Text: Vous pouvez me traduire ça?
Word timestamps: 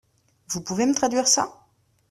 Vous 0.47 0.63
pouvez 0.63 0.87
me 0.87 0.95
traduire 0.95 1.27
ça? 1.27 1.67